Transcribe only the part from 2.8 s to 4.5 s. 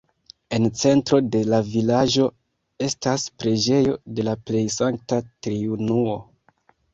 estas preĝejo de la